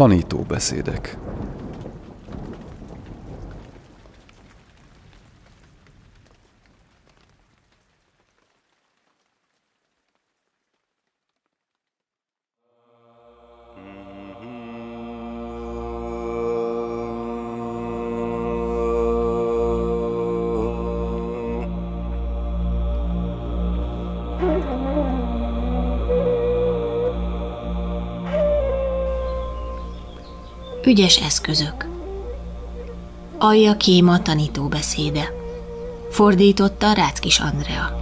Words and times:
Tanítóbeszédek 0.00 1.18
Ügyes 30.90 31.20
eszközök. 31.20 31.86
Alja 33.38 33.76
Kéma 33.76 34.22
tanítóbeszéde. 34.22 35.32
Fordította 36.10 36.92
Ráckis 36.92 37.38
Andrea. 37.38 37.98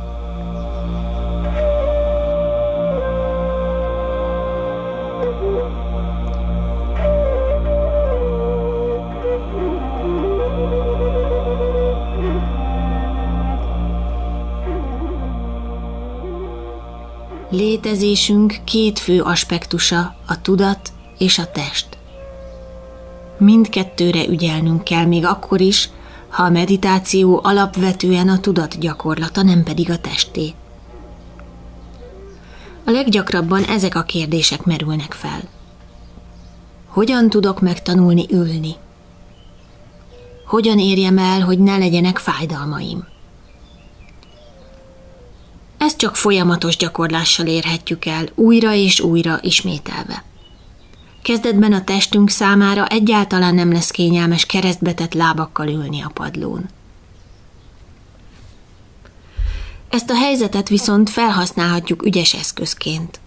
Létezésünk 17.50 18.56
két 18.64 18.98
fő 18.98 19.23
aspektusa, 19.23 20.14
a 20.27 20.41
tudat 20.42 20.92
és 21.19 21.39
a 21.39 21.50
test. 21.50 21.98
Mindkettőre 23.39 24.27
ügyelnünk 24.27 24.84
kell 24.84 25.05
még 25.05 25.25
akkor 25.25 25.61
is, 25.61 25.91
ha 26.28 26.42
a 26.42 26.50
meditáció 26.50 27.41
alapvetően 27.42 28.28
a 28.28 28.41
tudat 28.41 28.78
gyakorlata, 28.78 29.42
nem 29.42 29.62
pedig 29.62 29.91
a 29.91 29.98
testé. 29.98 30.55
A 32.84 32.91
leggyakrabban 32.91 33.64
ezek 33.64 33.95
a 33.95 34.03
kérdések 34.03 34.64
merülnek 34.64 35.12
fel. 35.12 35.41
Hogyan 36.86 37.28
tudok 37.28 37.61
megtanulni 37.61 38.27
ülni? 38.30 38.75
Hogyan 40.47 40.78
érjem 40.78 41.19
el, 41.19 41.41
hogy 41.41 41.58
ne 41.58 41.77
legyenek 41.77 42.19
fájdalmaim? 42.19 43.06
Ezt 45.78 45.97
csak 45.97 46.17
folyamatos 46.17 46.77
gyakorlással 46.77 47.47
érhetjük 47.47 48.05
el, 48.05 48.28
újra 48.34 48.73
és 48.73 49.00
újra 49.00 49.39
ismételve. 49.42 50.25
Kezdetben 51.22 51.72
a 51.72 51.84
testünk 51.84 52.30
számára 52.30 52.86
egyáltalán 52.86 53.55
nem 53.55 53.72
lesz 53.72 53.91
kényelmes 53.91 54.47
keresztbetett 54.47 55.14
lábakkal 55.14 55.69
ülni 55.69 56.02
a 56.02 56.11
padlón. 56.14 56.69
Ezt 59.89 60.11
a 60.11 60.14
helyzetet 60.14 60.69
viszont 60.69 61.11
felhasználhatjuk 61.11 62.05
ügyes 62.06 62.34
eszközként. 62.34 63.20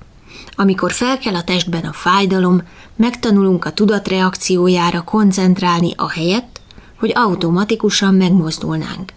Amikor 0.55 0.91
fel 0.91 1.17
kell 1.17 1.35
a 1.35 1.43
testben 1.43 1.83
a 1.83 1.93
fájdalom, 1.93 2.61
megtanulunk 2.95 3.65
a 3.65 3.71
tudatreakciójára 3.71 5.01
koncentrálni 5.01 5.93
a 5.95 6.09
helyet, 6.09 6.61
hogy 6.99 7.11
automatikusan 7.15 8.15
megmozdulnánk. 8.15 9.13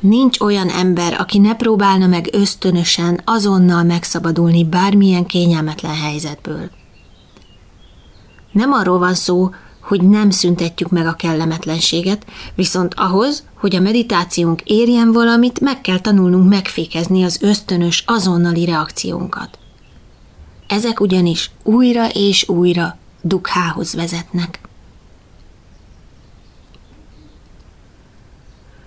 Nincs 0.00 0.40
olyan 0.40 0.68
ember, 0.68 1.16
aki 1.20 1.38
ne 1.38 1.54
próbálna 1.54 2.06
meg 2.06 2.28
ösztönösen 2.32 3.20
azonnal 3.24 3.82
megszabadulni 3.82 4.64
bármilyen 4.64 5.26
kényelmetlen 5.26 5.94
helyzetből. 5.94 6.70
Nem 8.54 8.72
arról 8.72 8.98
van 8.98 9.14
szó, 9.14 9.50
hogy 9.80 10.02
nem 10.02 10.30
szüntetjük 10.30 10.90
meg 10.90 11.06
a 11.06 11.12
kellemetlenséget, 11.14 12.26
viszont 12.54 12.94
ahhoz, 12.94 13.44
hogy 13.54 13.76
a 13.76 13.80
meditációnk 13.80 14.62
érjen 14.64 15.12
valamit, 15.12 15.60
meg 15.60 15.80
kell 15.80 16.00
tanulnunk 16.00 16.48
megfékezni 16.48 17.24
az 17.24 17.42
ösztönös, 17.42 18.04
azonnali 18.06 18.64
reakciónkat. 18.64 19.58
Ezek 20.68 21.00
ugyanis 21.00 21.50
újra 21.62 22.08
és 22.08 22.48
újra 22.48 22.98
dukhához 23.22 23.94
vezetnek. 23.94 24.60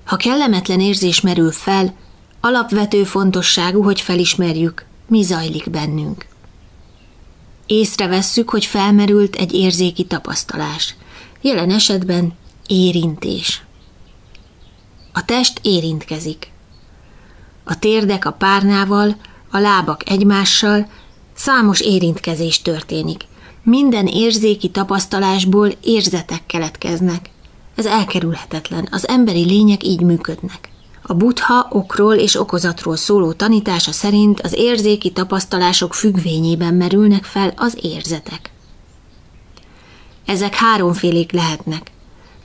Ha 0.05 0.15
kellemetlen 0.15 0.79
érzés 0.79 1.21
merül 1.21 1.51
fel, 1.51 1.95
alapvető 2.41 3.03
fontosságú, 3.03 3.83
hogy 3.83 4.01
felismerjük, 4.01 4.85
mi 5.07 5.21
zajlik 5.21 5.69
bennünk. 5.69 6.26
Észrevesszük, 7.67 8.49
hogy 8.49 8.65
felmerült 8.65 9.35
egy 9.35 9.53
érzéki 9.53 10.05
tapasztalás. 10.05 10.95
Jelen 11.41 11.71
esetben 11.71 12.33
érintés. 12.67 13.63
A 15.13 15.25
test 15.25 15.59
érintkezik. 15.61 16.51
A 17.63 17.79
térdek 17.79 18.25
a 18.25 18.31
párnával, 18.31 19.15
a 19.51 19.57
lábak 19.57 20.09
egymással, 20.09 20.89
számos 21.33 21.79
érintkezés 21.79 22.61
történik. 22.61 23.23
Minden 23.63 24.07
érzéki 24.07 24.69
tapasztalásból 24.69 25.71
érzetek 25.83 26.45
keletkeznek. 26.45 27.29
Ez 27.75 27.85
elkerülhetetlen, 27.85 28.87
az 28.91 29.07
emberi 29.07 29.45
lények 29.45 29.83
így 29.83 30.01
működnek. 30.01 30.69
A 31.01 31.13
buddha 31.13 31.67
okról 31.69 32.13
és 32.13 32.39
okozatról 32.39 32.95
szóló 32.95 33.33
tanítása 33.33 33.91
szerint 33.91 34.41
az 34.41 34.53
érzéki 34.53 35.11
tapasztalások 35.11 35.93
függvényében 35.93 36.73
merülnek 36.73 37.23
fel 37.23 37.53
az 37.55 37.77
érzetek. 37.81 38.51
Ezek 40.25 40.55
háromfélék 40.55 41.31
lehetnek. 41.31 41.91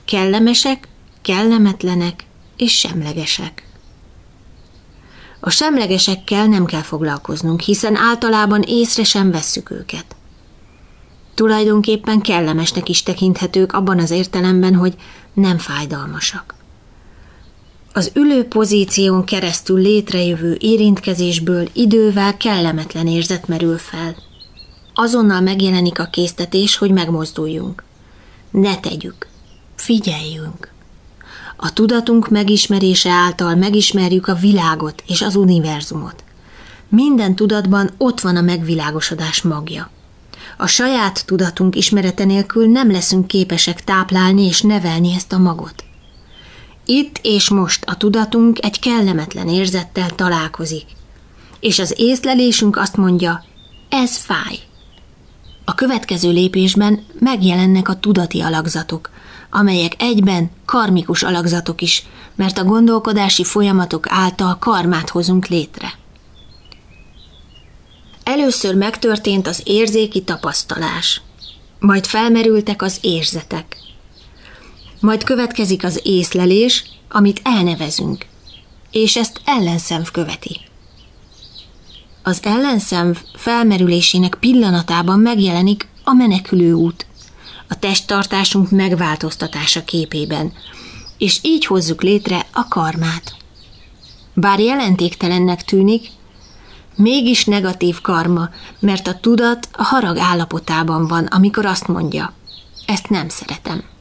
Kellemesek, 0.05 0.87
kellemetlenek 1.21 2.25
és 2.57 2.79
semlegesek. 2.79 3.67
A 5.39 5.49
semlegesekkel 5.49 6.45
nem 6.47 6.65
kell 6.65 6.81
foglalkoznunk, 6.81 7.61
hiszen 7.61 7.95
általában 7.95 8.61
észre 8.61 9.03
sem 9.03 9.31
vesszük 9.31 9.71
őket. 9.71 10.05
Tulajdonképpen 11.33 12.21
kellemesnek 12.21 12.89
is 12.89 13.03
tekinthetők 13.03 13.73
abban 13.73 13.99
az 13.99 14.11
értelemben, 14.11 14.75
hogy 14.75 14.95
nem 15.33 15.57
fájdalmasak. 15.57 16.55
Az 17.95 18.11
ülő 18.13 18.43
pozíción 18.43 19.23
keresztül 19.23 19.79
létrejövő 19.79 20.57
érintkezésből 20.59 21.69
idővel 21.73 22.37
kellemetlen 22.37 23.07
érzet 23.07 23.47
merül 23.47 23.77
fel. 23.77 24.15
Azonnal 24.93 25.41
megjelenik 25.41 25.99
a 25.99 26.05
késztetés, 26.05 26.77
hogy 26.77 26.91
megmozduljunk. 26.91 27.83
Ne 28.51 28.79
tegyük. 28.79 29.27
Figyeljünk. 29.75 30.71
A 31.55 31.73
tudatunk 31.73 32.29
megismerése 32.29 33.11
által 33.11 33.55
megismerjük 33.55 34.27
a 34.27 34.35
világot 34.35 35.03
és 35.07 35.21
az 35.21 35.35
univerzumot. 35.35 36.23
Minden 36.87 37.35
tudatban 37.35 37.89
ott 37.97 38.19
van 38.19 38.35
a 38.35 38.41
megvilágosodás 38.41 39.41
magja. 39.41 39.89
A 40.57 40.67
saját 40.67 41.25
tudatunk 41.25 41.75
ismerete 41.75 42.23
nélkül 42.23 42.67
nem 42.67 42.91
leszünk 42.91 43.27
képesek 43.27 43.83
táplálni 43.83 44.45
és 44.45 44.61
nevelni 44.61 45.13
ezt 45.13 45.33
a 45.33 45.37
magot. 45.37 45.83
Itt 46.85 47.19
és 47.21 47.49
most 47.49 47.83
a 47.85 47.97
tudatunk 47.97 48.63
egy 48.63 48.79
kellemetlen 48.79 49.49
érzettel 49.49 50.09
találkozik, 50.09 50.85
és 51.59 51.79
az 51.79 51.93
észlelésünk 51.97 52.77
azt 52.77 52.97
mondja, 52.97 53.43
ez 53.89 54.17
fáj. 54.17 54.59
A 55.65 55.75
következő 55.75 56.31
lépésben 56.31 57.05
megjelennek 57.19 57.89
a 57.89 57.99
tudati 57.99 58.41
alakzatok, 58.41 59.09
amelyek 59.49 60.01
egyben 60.01 60.51
karmikus 60.65 61.23
alakzatok 61.23 61.81
is, 61.81 62.05
mert 62.35 62.57
a 62.57 62.63
gondolkodási 62.63 63.43
folyamatok 63.43 64.05
által 64.09 64.57
karmát 64.59 65.09
hozunk 65.09 65.47
létre. 65.47 65.93
Először 68.23 68.75
megtörtént 68.75 69.47
az 69.47 69.61
érzéki 69.65 70.23
tapasztalás, 70.23 71.21
majd 71.79 72.05
felmerültek 72.05 72.81
az 72.81 72.97
érzetek, 73.01 73.77
majd 75.03 75.23
következik 75.23 75.83
az 75.83 75.99
észlelés, 76.03 76.83
amit 77.09 77.41
elnevezünk, 77.43 78.25
és 78.91 79.15
ezt 79.15 79.41
ellenszemv 79.45 80.11
követi. 80.11 80.59
Az 82.23 82.39
ellenszemv 82.43 83.17
felmerülésének 83.35 84.35
pillanatában 84.39 85.19
megjelenik 85.19 85.87
a 86.03 86.13
menekülő 86.13 86.73
út, 86.73 87.05
a 87.69 87.79
testtartásunk 87.79 88.69
megváltoztatása 88.69 89.83
képében, 89.83 90.53
és 91.17 91.39
így 91.41 91.65
hozzuk 91.65 92.01
létre 92.01 92.45
a 92.53 92.67
karmát. 92.67 93.35
Bár 94.33 94.59
jelentéktelennek 94.59 95.63
tűnik, 95.63 96.07
mégis 96.95 97.45
negatív 97.45 98.01
karma, 98.01 98.49
mert 98.79 99.07
a 99.07 99.19
tudat 99.19 99.67
a 99.71 99.83
harag 99.83 100.17
állapotában 100.17 101.07
van, 101.07 101.25
amikor 101.25 101.65
azt 101.65 101.87
mondja, 101.87 102.33
ezt 102.85 103.09
nem 103.09 103.29
szeretem. 103.29 103.92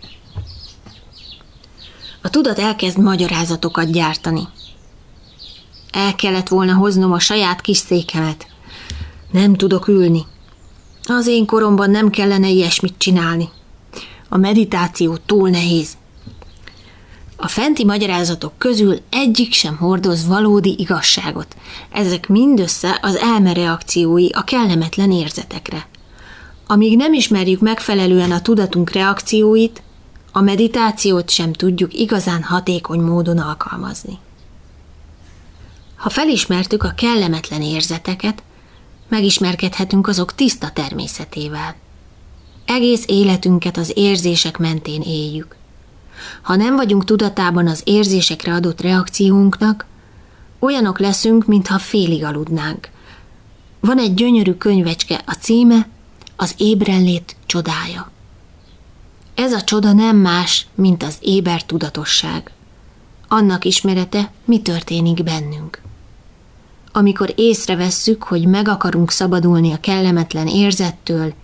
A 2.23 2.31
tudat 2.31 2.59
elkezd 2.59 2.99
magyarázatokat 2.99 3.93
gyártani. 3.93 4.49
El 5.91 6.15
kellett 6.15 6.49
volna 6.49 6.75
hoznom 6.75 7.13
a 7.13 7.19
saját 7.19 7.61
kis 7.61 7.77
székemet. 7.77 8.47
Nem 9.31 9.55
tudok 9.55 9.89
ülni. 9.89 10.27
Az 11.07 11.27
én 11.27 11.47
koromban 11.47 11.91
nem 11.91 12.11
kellene 12.11 12.49
ilyesmit 12.49 12.95
csinálni. 12.99 13.49
A 14.29 14.37
meditáció 14.37 15.17
túl 15.17 15.49
nehéz. 15.49 15.97
A 17.37 17.49
fenti 17.49 17.85
magyarázatok 17.85 18.53
közül 18.59 18.99
egyik 19.11 19.53
sem 19.53 19.77
hordoz 19.77 20.27
valódi 20.27 20.75
igazságot. 20.79 21.57
Ezek 21.91 22.29
mindössze 22.29 22.99
az 23.03 23.17
elme 23.17 23.53
reakciói 23.53 24.29
a 24.33 24.45
kellemetlen 24.45 25.13
érzetekre. 25.13 25.87
Amíg 26.67 26.97
nem 26.97 27.13
ismerjük 27.13 27.61
megfelelően 27.61 28.31
a 28.31 28.43
tudatunk 28.43 28.91
reakcióit, 28.91 29.83
a 30.33 30.41
meditációt 30.41 31.31
sem 31.31 31.53
tudjuk 31.53 31.95
igazán 31.95 32.43
hatékony 32.43 33.01
módon 33.01 33.39
alkalmazni. 33.39 34.19
Ha 35.97 36.11
felismertük 36.11 36.83
a 36.83 36.93
kellemetlen 36.97 37.63
érzeteket, 37.63 38.43
megismerkedhetünk 39.09 40.07
azok 40.07 40.35
tiszta 40.35 40.71
természetével. 40.71 41.75
Egész 42.65 43.05
életünket 43.07 43.77
az 43.77 43.93
érzések 43.95 44.59
mentén 44.59 45.01
éljük. 45.01 45.57
Ha 46.43 46.57
nem 46.57 46.77
vagyunk 46.77 47.05
tudatában 47.05 47.67
az 47.67 47.81
érzésekre 47.85 48.55
adott 48.55 48.81
reakciónknak, 48.81 49.87
olyanok 50.59 50.99
leszünk, 50.99 51.47
mintha 51.47 51.79
félig 51.79 52.25
aludnánk. 52.25 52.89
Van 53.81 53.99
egy 53.99 54.15
gyönyörű 54.15 54.53
könyvecske, 54.53 55.23
a 55.27 55.33
címe 55.33 55.89
Az 56.37 56.55
ébrenlét 56.57 57.37
csodája. 57.47 58.12
Ez 59.35 59.53
a 59.53 59.61
csoda 59.61 59.93
nem 59.93 60.17
más, 60.17 60.67
mint 60.75 61.03
az 61.03 61.17
éber 61.21 61.65
tudatosság. 61.65 62.51
Annak 63.29 63.65
ismerete, 63.65 64.33
mi 64.45 64.61
történik 64.61 65.23
bennünk. 65.23 65.81
Amikor 66.93 67.33
észrevesszük, 67.37 68.23
hogy 68.23 68.47
meg 68.47 68.69
akarunk 68.69 69.11
szabadulni 69.11 69.73
a 69.73 69.81
kellemetlen 69.81 70.47
érzettől, 70.47 71.35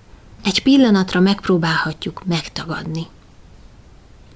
egy 0.45 0.63
pillanatra 0.63 1.21
megpróbálhatjuk 1.21 2.23
megtagadni. 2.27 3.07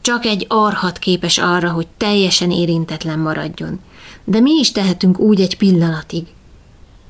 Csak 0.00 0.24
egy 0.24 0.46
arhat 0.48 0.98
képes 0.98 1.38
arra, 1.38 1.70
hogy 1.70 1.86
teljesen 1.96 2.50
érintetlen 2.50 3.18
maradjon. 3.18 3.80
De 4.24 4.40
mi 4.40 4.50
is 4.58 4.72
tehetünk 4.72 5.18
úgy 5.18 5.40
egy 5.40 5.56
pillanatig. 5.56 6.26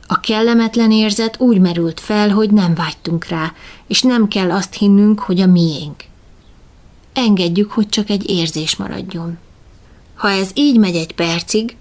A 0.07 0.21
kellemetlen 0.21 0.93
érzet 0.93 1.41
úgy 1.41 1.59
merült 1.61 2.01
fel, 2.01 2.31
hogy 2.31 2.51
nem 2.51 2.75
vágytunk 2.75 3.25
rá, 3.25 3.53
és 3.87 4.03
nem 4.03 4.29
kell 4.29 4.51
azt 4.51 4.75
hinnünk, 4.75 5.21
hogy 5.21 5.41
a 5.41 5.47
miénk. 5.47 6.05
Engedjük, 7.13 7.71
hogy 7.71 7.89
csak 7.89 8.11
egy 8.11 8.31
érzés 8.31 8.77
maradjon. 8.77 9.39
Ha 10.15 10.31
ez 10.31 10.51
így 10.55 10.79
megy 10.79 10.97
egy 10.97 11.15
percig, 11.15 11.77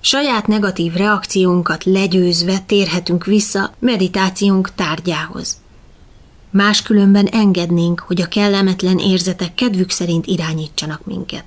saját 0.00 0.46
negatív 0.46 0.92
reakciónkat 0.92 1.84
legyőzve 1.84 2.58
térhetünk 2.58 3.24
vissza 3.24 3.74
meditációnk 3.78 4.74
tárgyához– 4.74 5.56
Máskülönben 6.50 7.26
engednénk, 7.26 8.00
hogy 8.00 8.20
a 8.20 8.28
kellemetlen 8.28 8.98
érzetek 8.98 9.54
kedvük 9.54 9.90
szerint 9.90 10.26
irányítsanak 10.26 11.04
minket. 11.04 11.44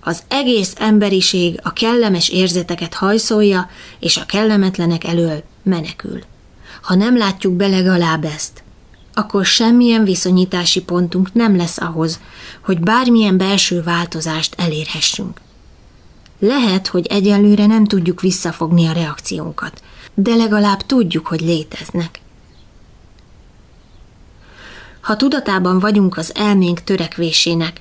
Az 0.00 0.22
egész 0.28 0.74
emberiség 0.78 1.60
a 1.62 1.72
kellemes 1.72 2.28
érzeteket 2.28 2.94
hajszolja, 2.94 3.70
és 3.98 4.16
a 4.16 4.26
kellemetlenek 4.26 5.04
elől 5.04 5.42
menekül. 5.62 6.20
Ha 6.82 6.94
nem 6.94 7.16
látjuk 7.16 7.52
be 7.52 7.66
legalább 7.66 8.24
ezt, 8.24 8.62
akkor 9.14 9.44
semmilyen 9.44 10.04
viszonyítási 10.04 10.82
pontunk 10.82 11.32
nem 11.32 11.56
lesz 11.56 11.78
ahhoz, 11.80 12.20
hogy 12.64 12.80
bármilyen 12.80 13.36
belső 13.36 13.82
változást 13.82 14.54
elérhessünk. 14.58 15.40
Lehet, 16.38 16.86
hogy 16.86 17.06
egyelőre 17.06 17.66
nem 17.66 17.84
tudjuk 17.84 18.20
visszafogni 18.20 18.86
a 18.86 18.92
reakciónkat, 18.92 19.82
de 20.14 20.34
legalább 20.34 20.86
tudjuk, 20.86 21.26
hogy 21.26 21.40
léteznek. 21.40 22.20
Ha 25.00 25.16
tudatában 25.16 25.78
vagyunk 25.78 26.16
az 26.16 26.34
elménk 26.34 26.82
törekvésének, 26.82 27.80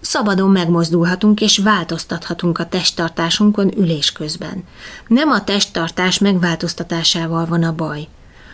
szabadon 0.00 0.50
megmozdulhatunk 0.50 1.40
és 1.40 1.58
változtathatunk 1.58 2.58
a 2.58 2.68
testtartásunkon 2.68 3.78
ülés 3.78 4.12
közben. 4.12 4.64
Nem 5.06 5.30
a 5.30 5.44
testtartás 5.44 6.18
megváltoztatásával 6.18 7.46
van 7.46 7.62
a 7.62 7.74
baj, 7.74 8.08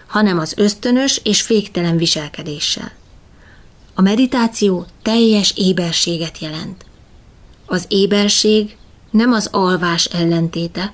hanem 0.09 0.39
az 0.39 0.55
ösztönös 0.57 1.21
és 1.25 1.43
féktelen 1.43 1.97
viselkedéssel. 1.97 2.93
A 3.95 4.01
meditáció 4.01 4.87
teljes 5.03 5.53
éberséget 5.57 6.39
jelent. 6.39 6.85
Az 7.67 7.85
éberség 7.89 8.77
nem 9.11 9.33
az 9.33 9.49
alvás 9.53 10.05
ellentéte, 10.05 10.93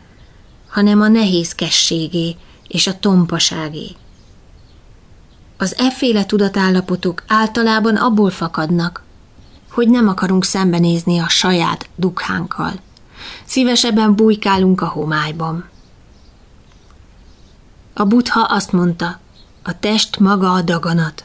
hanem 0.68 1.00
a 1.00 1.08
nehézkességé 1.08 2.36
és 2.68 2.86
a 2.86 2.98
tompaságé. 2.98 3.86
Az 5.56 5.74
efféle 5.78 6.24
tudatállapotok 6.24 7.22
általában 7.26 7.96
abból 7.96 8.30
fakadnak, 8.30 9.02
hogy 9.70 9.88
nem 9.88 10.08
akarunk 10.08 10.44
szembenézni 10.44 11.18
a 11.18 11.28
saját 11.28 11.88
dukhánkkal. 11.96 12.72
Szívesebben 13.44 14.14
bujkálunk 14.14 14.80
a 14.80 14.86
homályban. 14.86 15.68
A 17.96 18.04
buddha 18.04 18.40
azt 18.40 18.72
mondta, 18.72 19.20
a 19.62 19.78
test 19.78 20.18
maga 20.18 20.52
a 20.52 20.62
daganat, 20.62 21.24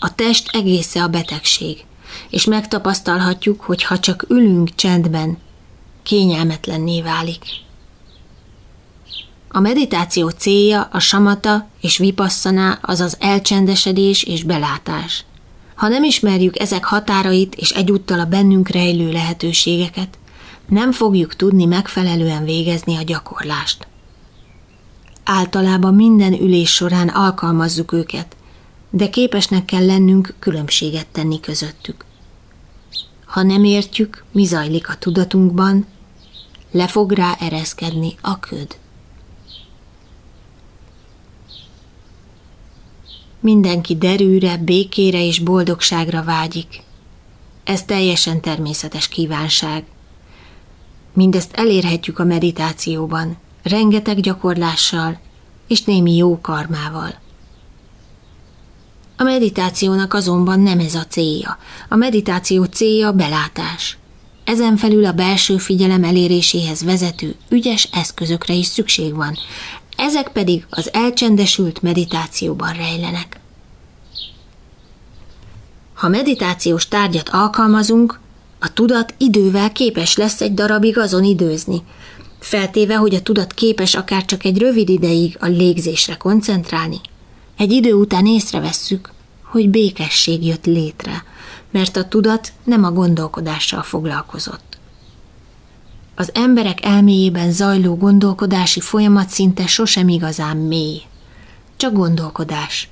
a 0.00 0.14
test 0.14 0.48
egésze 0.52 1.02
a 1.02 1.08
betegség, 1.08 1.84
és 2.30 2.44
megtapasztalhatjuk, 2.44 3.60
hogy 3.60 3.82
ha 3.82 3.98
csak 3.98 4.24
ülünk 4.28 4.74
csendben, 4.74 5.38
kényelmetlenné 6.02 7.02
válik. 7.02 7.44
A 9.48 9.60
meditáció 9.60 10.28
célja 10.28 10.88
a 10.92 10.98
samata 10.98 11.68
és 11.80 11.98
vipasszana, 11.98 12.78
azaz 12.82 13.16
elcsendesedés 13.20 14.22
és 14.22 14.42
belátás. 14.42 15.24
Ha 15.74 15.88
nem 15.88 16.04
ismerjük 16.04 16.58
ezek 16.58 16.84
határait 16.84 17.54
és 17.54 17.70
egyúttal 17.70 18.20
a 18.20 18.24
bennünk 18.24 18.68
rejlő 18.68 19.10
lehetőségeket, 19.12 20.18
nem 20.68 20.92
fogjuk 20.92 21.36
tudni 21.36 21.64
megfelelően 21.64 22.44
végezni 22.44 22.96
a 22.96 23.02
gyakorlást. 23.02 23.86
Általában 25.30 25.94
minden 25.94 26.32
ülés 26.32 26.70
során 26.70 27.08
alkalmazzuk 27.08 27.92
őket, 27.92 28.36
de 28.90 29.10
képesnek 29.10 29.64
kell 29.64 29.86
lennünk 29.86 30.34
különbséget 30.38 31.06
tenni 31.06 31.40
közöttük. 31.40 32.04
Ha 33.24 33.42
nem 33.42 33.64
értjük, 33.64 34.24
mi 34.32 34.44
zajlik 34.44 34.88
a 34.88 34.96
tudatunkban, 34.98 35.86
le 36.70 36.86
fog 36.86 37.12
rá 37.12 37.36
ereszkedni 37.40 38.14
a 38.20 38.40
köd. 38.40 38.78
Mindenki 43.40 43.96
derűre, 43.96 44.56
békére 44.56 45.24
és 45.24 45.38
boldogságra 45.38 46.22
vágyik. 46.22 46.82
Ez 47.64 47.82
teljesen 47.82 48.40
természetes 48.40 49.08
kívánság. 49.08 49.84
Mindezt 51.12 51.52
elérhetjük 51.52 52.18
a 52.18 52.24
meditációban, 52.24 53.36
rengeteg 53.68 54.20
gyakorlással 54.20 55.20
és 55.68 55.82
némi 55.82 56.16
jó 56.16 56.40
karmával. 56.40 57.14
A 59.16 59.22
meditációnak 59.22 60.14
azonban 60.14 60.60
nem 60.60 60.78
ez 60.78 60.94
a 60.94 61.06
célja. 61.06 61.58
A 61.88 61.96
meditáció 61.96 62.64
célja 62.64 63.08
a 63.08 63.12
belátás. 63.12 63.98
Ezen 64.44 64.76
felül 64.76 65.04
a 65.04 65.12
belső 65.12 65.56
figyelem 65.56 66.04
eléréséhez 66.04 66.84
vezető 66.84 67.34
ügyes 67.48 67.88
eszközökre 67.92 68.54
is 68.54 68.66
szükség 68.66 69.14
van 69.14 69.38
ezek 69.98 70.28
pedig 70.28 70.66
az 70.70 70.92
elcsendesült 70.92 71.82
meditációban 71.82 72.72
rejlenek. 72.72 73.40
Ha 75.94 76.08
meditációs 76.08 76.88
tárgyat 76.88 77.28
alkalmazunk, 77.28 78.20
a 78.60 78.72
tudat 78.72 79.14
idővel 79.16 79.72
képes 79.72 80.16
lesz 80.16 80.40
egy 80.40 80.54
darabig 80.54 80.98
azon 80.98 81.24
időzni, 81.24 81.82
feltéve, 82.38 82.96
hogy 82.96 83.14
a 83.14 83.22
tudat 83.22 83.54
képes 83.54 83.94
akár 83.94 84.24
csak 84.24 84.44
egy 84.44 84.58
rövid 84.58 84.88
ideig 84.88 85.36
a 85.40 85.46
légzésre 85.46 86.16
koncentrálni. 86.16 87.00
Egy 87.56 87.72
idő 87.72 87.92
után 87.92 88.26
észrevesszük, 88.26 89.12
hogy 89.42 89.70
békesség 89.70 90.46
jött 90.46 90.66
létre, 90.66 91.24
mert 91.70 91.96
a 91.96 92.08
tudat 92.08 92.52
nem 92.64 92.84
a 92.84 92.90
gondolkodással 92.90 93.82
foglalkozott. 93.82 94.78
Az 96.14 96.30
emberek 96.34 96.84
elméjében 96.84 97.52
zajló 97.52 97.96
gondolkodási 97.96 98.80
folyamat 98.80 99.28
szinte 99.28 99.66
sosem 99.66 100.08
igazán 100.08 100.56
mély. 100.56 101.02
Csak 101.76 101.92
gondolkodás. 101.92 102.88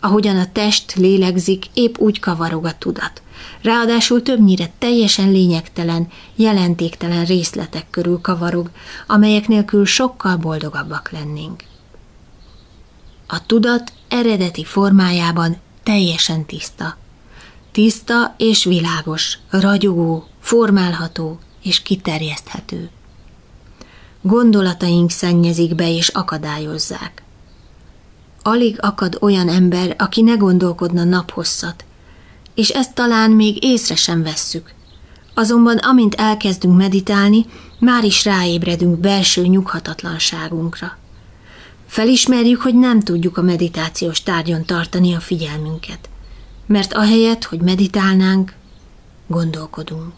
Ahogyan 0.00 0.36
a 0.36 0.52
test 0.52 0.94
lélegzik, 0.94 1.64
épp 1.74 1.98
úgy 1.98 2.20
kavarog 2.20 2.64
a 2.64 2.78
tudat. 2.78 3.22
Ráadásul 3.62 4.22
többnyire 4.22 4.70
teljesen 4.78 5.30
lényegtelen, 5.30 6.08
jelentéktelen 6.34 7.24
részletek 7.24 7.90
körül 7.90 8.20
kavarog, 8.20 8.70
amelyek 9.06 9.48
nélkül 9.48 9.84
sokkal 9.84 10.36
boldogabbak 10.36 11.10
lennénk. 11.10 11.62
A 13.26 13.46
tudat 13.46 13.92
eredeti 14.08 14.64
formájában 14.64 15.56
teljesen 15.82 16.44
tiszta. 16.44 16.96
Tiszta 17.72 18.34
és 18.36 18.64
világos, 18.64 19.38
ragyogó, 19.50 20.26
formálható, 20.40 21.38
és 21.62 21.82
kiterjeszthető. 21.82 22.90
Gondolataink 24.22 25.10
szennyezik 25.10 25.74
be 25.74 25.90
és 25.90 26.08
akadályozzák. 26.08 27.22
Alig 28.42 28.76
akad 28.80 29.16
olyan 29.20 29.48
ember, 29.48 29.94
aki 29.98 30.22
ne 30.22 30.34
gondolkodna 30.34 31.04
naphosszat, 31.04 31.84
és 32.60 32.68
ezt 32.68 32.94
talán 32.94 33.30
még 33.30 33.64
észre 33.64 33.94
sem 33.94 34.22
vesszük. 34.22 34.72
Azonban 35.34 35.76
amint 35.76 36.14
elkezdünk 36.14 36.76
meditálni, 36.76 37.46
már 37.78 38.04
is 38.04 38.24
ráébredünk 38.24 38.98
belső 38.98 39.46
nyughatatlanságunkra. 39.46 40.98
Felismerjük, 41.86 42.60
hogy 42.60 42.74
nem 42.74 43.00
tudjuk 43.00 43.36
a 43.36 43.42
meditációs 43.42 44.22
tárgyon 44.22 44.64
tartani 44.64 45.14
a 45.14 45.20
figyelmünket, 45.20 46.08
mert 46.66 46.92
ahelyett, 46.92 47.44
hogy 47.44 47.60
meditálnánk, 47.60 48.54
gondolkodunk. 49.26 50.12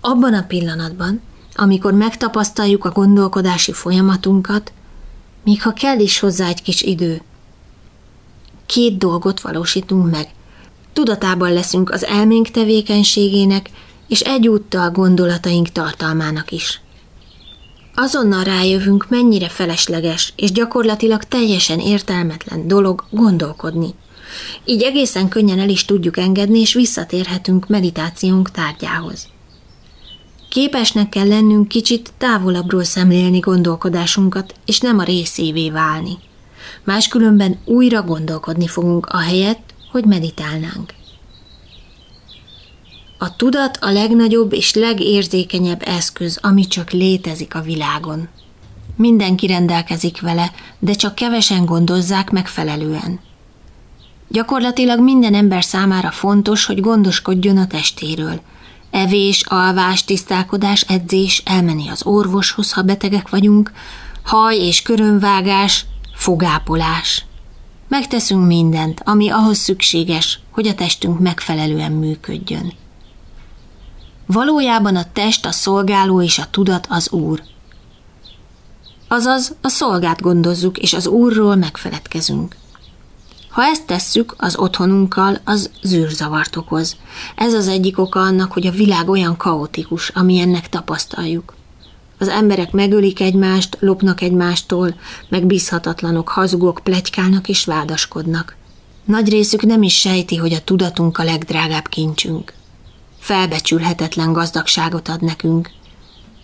Abban 0.00 0.34
a 0.34 0.46
pillanatban, 0.46 1.20
amikor 1.54 1.92
megtapasztaljuk 1.92 2.84
a 2.84 2.90
gondolkodási 2.90 3.72
folyamatunkat, 3.72 4.72
még 5.44 5.62
ha 5.62 5.72
kell 5.72 5.98
is 5.98 6.18
hozzá 6.18 6.48
egy 6.48 6.62
kis 6.62 6.82
idő, 6.82 7.22
két 8.66 8.98
dolgot 8.98 9.40
valósítunk 9.40 10.10
meg. 10.10 10.28
Tudatában 10.92 11.52
leszünk 11.52 11.90
az 11.90 12.04
elménk 12.04 12.50
tevékenységének, 12.50 13.70
és 14.08 14.20
egyúttal 14.20 14.90
gondolataink 14.90 15.68
tartalmának 15.68 16.50
is. 16.50 16.80
Azonnal 17.94 18.44
rájövünk, 18.44 19.06
mennyire 19.08 19.48
felesleges 19.48 20.32
és 20.36 20.52
gyakorlatilag 20.52 21.24
teljesen 21.24 21.78
értelmetlen 21.78 22.68
dolog 22.68 23.04
gondolkodni. 23.10 23.94
Így 24.64 24.82
egészen 24.82 25.28
könnyen 25.28 25.58
el 25.58 25.68
is 25.68 25.84
tudjuk 25.84 26.16
engedni, 26.16 26.60
és 26.60 26.74
visszatérhetünk 26.74 27.68
meditációnk 27.68 28.50
tárgyához. 28.50 29.28
Képesnek 30.48 31.08
kell 31.08 31.28
lennünk 31.28 31.68
kicsit 31.68 32.12
távolabbról 32.18 32.84
szemlélni 32.84 33.38
gondolkodásunkat, 33.38 34.54
és 34.64 34.80
nem 34.80 34.98
a 34.98 35.02
részévé 35.02 35.70
válni. 35.70 36.18
Máskülönben 36.84 37.58
újra 37.64 38.02
gondolkodni 38.02 38.66
fogunk 38.66 39.06
a 39.06 39.18
helyet, 39.18 39.58
hogy 39.92 40.04
meditálnánk. 40.04 40.94
A 43.18 43.36
tudat 43.36 43.78
a 43.80 43.90
legnagyobb 43.90 44.52
és 44.52 44.74
legérzékenyebb 44.74 45.82
eszköz, 45.84 46.38
ami 46.42 46.66
csak 46.66 46.90
létezik 46.90 47.54
a 47.54 47.60
világon. 47.60 48.28
Mindenki 48.96 49.46
rendelkezik 49.46 50.20
vele, 50.20 50.52
de 50.78 50.92
csak 50.92 51.14
kevesen 51.14 51.64
gondozzák 51.64 52.30
megfelelően. 52.30 53.20
Gyakorlatilag 54.28 55.00
minden 55.00 55.34
ember 55.34 55.64
számára 55.64 56.10
fontos, 56.10 56.64
hogy 56.64 56.80
gondoskodjon 56.80 57.56
a 57.56 57.66
testéről. 57.66 58.40
Evés, 58.90 59.42
alvás, 59.46 60.04
tisztálkodás, 60.04 60.80
edzés, 60.80 61.42
elmenni 61.44 61.88
az 61.88 62.06
orvoshoz, 62.06 62.72
ha 62.72 62.82
betegek 62.82 63.28
vagyunk, 63.28 63.72
haj 64.22 64.56
és 64.56 64.82
körönvágás, 64.82 65.84
fogápolás. 66.14 67.24
Megteszünk 67.92 68.46
mindent, 68.46 69.02
ami 69.04 69.28
ahhoz 69.30 69.58
szükséges, 69.58 70.40
hogy 70.50 70.66
a 70.66 70.74
testünk 70.74 71.18
megfelelően 71.18 71.92
működjön. 71.92 72.72
Valójában 74.26 74.96
a 74.96 75.12
test, 75.12 75.46
a 75.46 75.50
szolgáló 75.50 76.22
és 76.22 76.38
a 76.38 76.50
tudat 76.50 76.86
az 76.90 77.10
úr. 77.10 77.42
Azaz 79.08 79.54
a 79.60 79.68
szolgát 79.68 80.20
gondozzuk, 80.20 80.78
és 80.78 80.92
az 80.92 81.06
úrról 81.06 81.56
megfeledkezünk. 81.56 82.56
Ha 83.48 83.62
ezt 83.62 83.86
tesszük, 83.86 84.34
az 84.38 84.56
otthonunkkal 84.56 85.38
az 85.44 85.70
zűrzavart 85.82 86.56
okoz. 86.56 86.96
Ez 87.36 87.54
az 87.54 87.68
egyik 87.68 87.98
oka 87.98 88.20
annak, 88.20 88.52
hogy 88.52 88.66
a 88.66 88.70
világ 88.70 89.08
olyan 89.08 89.36
kaotikus, 89.36 90.08
amilyennek 90.08 90.68
tapasztaljuk. 90.68 91.54
Az 92.22 92.28
emberek 92.28 92.70
megölik 92.70 93.20
egymást, 93.20 93.76
lopnak 93.80 94.20
egymástól, 94.20 94.94
megbízhatatlanok, 95.28 96.28
hazugok, 96.28 96.80
plegykálnak 96.82 97.48
és 97.48 97.64
vádaskodnak. 97.64 98.56
Nagy 99.04 99.28
részük 99.28 99.62
nem 99.62 99.82
is 99.82 99.98
sejti, 99.98 100.36
hogy 100.36 100.52
a 100.52 100.64
tudatunk 100.64 101.18
a 101.18 101.24
legdrágább 101.24 101.88
kincsünk. 101.88 102.52
Felbecsülhetetlen 103.18 104.32
gazdagságot 104.32 105.08
ad 105.08 105.22
nekünk. 105.22 105.70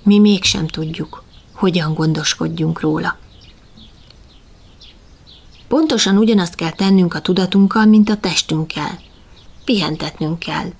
Mi 0.02 0.18
mégsem 0.18 0.66
tudjuk, 0.66 1.24
hogyan 1.52 1.94
gondoskodjunk 1.94 2.80
róla. 2.80 3.16
Pontosan 5.68 6.16
ugyanazt 6.16 6.54
kell 6.54 6.72
tennünk 6.72 7.14
a 7.14 7.20
tudatunkkal, 7.20 7.84
mint 7.84 8.10
a 8.10 8.16
testünkkel. 8.16 8.98
Pihentetnünk 9.64 10.38
kell. 10.38 10.72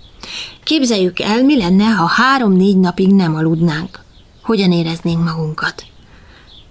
Képzeljük 0.62 1.21
el, 1.21 1.43
mi 1.43 1.59
lenne, 1.59 1.85
ha 1.85 2.07
három-négy 2.07 2.78
napig 2.78 3.14
nem 3.14 3.35
aludnánk. 3.35 4.07
Hogyan 4.49 4.73
éreznénk 4.73 5.25
magunkat? 5.25 5.85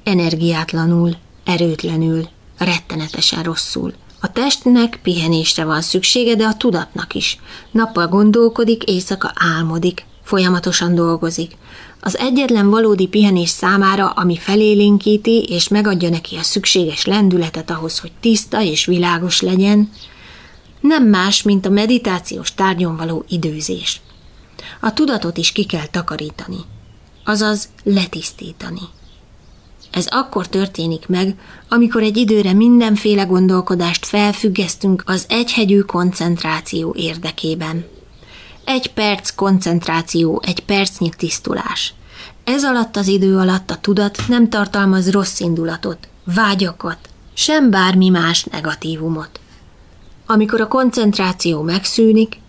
Energiátlanul, 0.03 1.15
erőtlenül, 1.43 2.27
rettenetesen 2.57 3.43
rosszul. 3.43 3.93
A 4.19 4.31
testnek 4.31 4.99
pihenésre 5.03 5.63
van 5.65 5.81
szüksége, 5.81 6.35
de 6.35 6.45
a 6.45 6.57
tudatnak 6.57 7.13
is. 7.13 7.39
Nappal 7.71 8.07
gondolkodik, 8.07 8.83
éjszaka 8.83 9.31
álmodik, 9.35 10.05
folyamatosan 10.23 10.95
dolgozik. 10.95 11.57
Az 12.01 12.17
egyetlen 12.17 12.69
valódi 12.69 13.07
pihenés 13.07 13.49
számára, 13.49 14.09
ami 14.09 14.37
felélénkíti 14.37 15.43
és 15.43 15.67
megadja 15.67 16.09
neki 16.09 16.35
a 16.35 16.43
szükséges 16.43 17.05
lendületet 17.05 17.69
ahhoz, 17.69 17.99
hogy 17.99 18.11
tiszta 18.19 18.61
és 18.61 18.85
világos 18.85 19.41
legyen, 19.41 19.91
nem 20.81 21.03
más, 21.03 21.43
mint 21.43 21.65
a 21.65 21.69
meditációs 21.69 22.53
tárgyon 22.53 22.95
való 22.95 23.25
időzés. 23.27 24.01
A 24.81 24.93
tudatot 24.93 25.37
is 25.37 25.51
ki 25.51 25.65
kell 25.65 25.85
takarítani, 25.85 26.57
azaz 27.27 27.69
letisztítani. 27.83 28.81
Ez 29.91 30.07
akkor 30.09 30.47
történik 30.47 31.07
meg, 31.07 31.35
amikor 31.69 32.01
egy 32.01 32.17
időre 32.17 32.53
mindenféle 32.53 33.23
gondolkodást 33.23 34.05
felfüggesztünk 34.05 35.03
az 35.05 35.25
egyhegyű 35.29 35.79
koncentráció 35.79 36.95
érdekében. 36.97 37.85
Egy 38.63 38.93
perc 38.93 39.35
koncentráció, 39.35 40.41
egy 40.45 40.59
percnyi 40.59 41.09
tisztulás. 41.17 41.93
Ez 42.43 42.63
alatt 42.63 42.95
az 42.95 43.07
idő 43.07 43.37
alatt 43.37 43.71
a 43.71 43.77
tudat 43.77 44.17
nem 44.27 44.49
tartalmaz 44.49 45.11
rossz 45.11 45.39
indulatot, 45.39 46.07
vágyakat, 46.23 46.97
sem 47.33 47.69
bármi 47.69 48.09
más 48.09 48.43
negatívumot. 48.43 49.39
Amikor 50.25 50.61
a 50.61 50.67
koncentráció 50.67 51.61
megszűnik, 51.61 52.39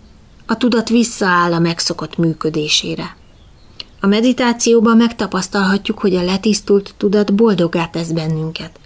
a 0.45 0.57
tudat 0.57 0.89
visszaáll 0.89 1.53
a 1.53 1.59
megszokott 1.59 2.17
működésére. 2.17 3.17
A 3.99 4.07
meditációban 4.07 4.97
megtapasztalhatjuk, 4.97 5.99
hogy 5.99 6.15
a 6.15 6.23
letisztult 6.23 6.93
tudat 6.97 7.35
boldogá 7.35 7.87
tesz 7.87 8.11
bennünket, 8.11 8.79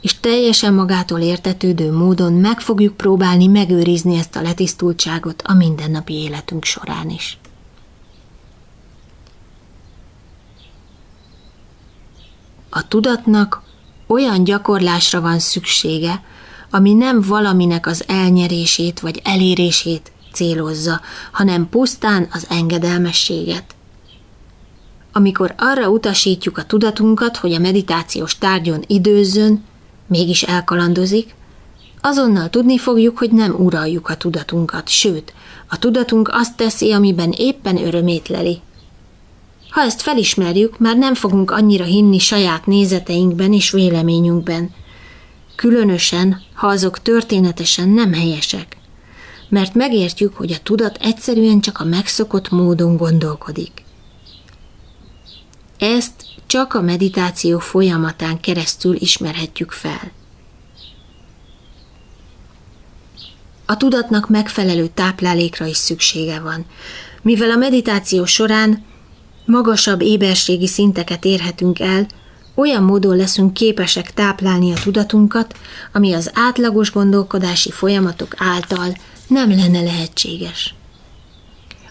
és 0.00 0.20
teljesen 0.20 0.74
magától 0.74 1.20
értetődő 1.20 1.92
módon 1.92 2.32
meg 2.32 2.60
fogjuk 2.60 2.96
próbálni 2.96 3.46
megőrizni 3.46 4.16
ezt 4.16 4.36
a 4.36 4.42
letisztultságot 4.42 5.42
a 5.42 5.54
mindennapi 5.54 6.14
életünk 6.14 6.64
során 6.64 7.10
is. 7.10 7.38
A 12.70 12.88
tudatnak 12.88 13.62
olyan 14.06 14.44
gyakorlásra 14.44 15.20
van 15.20 15.38
szüksége, 15.38 16.22
ami 16.70 16.92
nem 16.92 17.20
valaminek 17.20 17.86
az 17.86 18.04
elnyerését 18.06 19.00
vagy 19.00 19.20
elérését 19.24 20.12
célozza, 20.32 21.00
hanem 21.32 21.68
pusztán 21.68 22.28
az 22.32 22.46
engedelmességet. 22.48 23.74
Amikor 25.12 25.54
arra 25.58 25.88
utasítjuk 25.88 26.58
a 26.58 26.64
tudatunkat, 26.64 27.36
hogy 27.36 27.52
a 27.52 27.58
meditációs 27.58 28.38
tárgyon 28.38 28.84
időzzön, 28.86 29.64
mégis 30.06 30.42
elkalandozik, 30.42 31.34
azonnal 32.00 32.50
tudni 32.50 32.78
fogjuk, 32.78 33.18
hogy 33.18 33.30
nem 33.30 33.54
uraljuk 33.58 34.08
a 34.08 34.16
tudatunkat, 34.16 34.88
sőt, 34.88 35.32
a 35.68 35.78
tudatunk 35.78 36.28
azt 36.32 36.56
teszi, 36.56 36.92
amiben 36.92 37.32
éppen 37.36 37.76
örömét 37.76 38.28
leli. 38.28 38.60
Ha 39.70 39.80
ezt 39.80 40.00
felismerjük, 40.00 40.78
már 40.78 40.96
nem 40.96 41.14
fogunk 41.14 41.50
annyira 41.50 41.84
hinni 41.84 42.18
saját 42.18 42.66
nézeteinkben 42.66 43.52
és 43.52 43.70
véleményünkben, 43.70 44.70
különösen, 45.56 46.42
ha 46.54 46.66
azok 46.66 47.02
történetesen 47.02 47.88
nem 47.88 48.12
helyesek, 48.12 48.76
mert 49.48 49.74
megértjük, 49.74 50.36
hogy 50.36 50.52
a 50.52 50.62
tudat 50.62 50.96
egyszerűen 51.00 51.60
csak 51.60 51.80
a 51.80 51.84
megszokott 51.84 52.50
módon 52.50 52.96
gondolkodik. 52.96 53.84
Ezt 55.80 56.12
csak 56.46 56.74
a 56.74 56.80
meditáció 56.80 57.58
folyamatán 57.58 58.40
keresztül 58.40 58.94
ismerhetjük 58.94 59.70
fel. 59.70 60.12
A 63.66 63.76
tudatnak 63.76 64.28
megfelelő 64.28 64.86
táplálékra 64.94 65.66
is 65.66 65.76
szüksége 65.76 66.40
van, 66.40 66.64
mivel 67.22 67.50
a 67.50 67.56
meditáció 67.56 68.24
során 68.24 68.84
magasabb 69.44 70.00
éberségi 70.00 70.66
szinteket 70.66 71.24
érhetünk 71.24 71.80
el, 71.80 72.06
olyan 72.54 72.82
módon 72.82 73.16
leszünk 73.16 73.54
képesek 73.54 74.14
táplálni 74.14 74.72
a 74.72 74.80
tudatunkat, 74.82 75.56
ami 75.92 76.12
az 76.12 76.30
átlagos 76.34 76.92
gondolkodási 76.92 77.70
folyamatok 77.70 78.34
által 78.36 78.96
nem 79.26 79.50
lenne 79.50 79.80
lehetséges. 79.80 80.74